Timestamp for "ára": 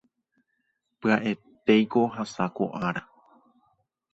2.87-3.01